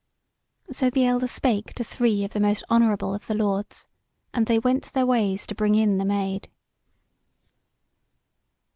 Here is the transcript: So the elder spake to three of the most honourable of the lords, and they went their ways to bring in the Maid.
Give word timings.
So 0.71 0.89
the 0.89 1.05
elder 1.05 1.27
spake 1.27 1.73
to 1.75 1.83
three 1.83 2.23
of 2.23 2.31
the 2.31 2.39
most 2.39 2.63
honourable 2.71 3.13
of 3.13 3.27
the 3.27 3.35
lords, 3.35 3.85
and 4.33 4.47
they 4.47 4.57
went 4.57 4.91
their 4.93 5.05
ways 5.05 5.45
to 5.45 5.53
bring 5.53 5.75
in 5.75 5.99
the 5.99 6.05
Maid. 6.05 6.49